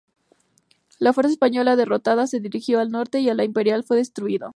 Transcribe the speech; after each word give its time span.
La 0.97 1.13
fuerza 1.13 1.31
española 1.31 1.75
derrotada 1.75 2.25
se 2.25 2.39
dirigió 2.39 2.79
al 2.79 2.89
norte 2.89 3.19
y 3.19 3.31
La 3.31 3.43
Imperial 3.43 3.83
fue 3.83 3.97
destruido. 3.97 4.49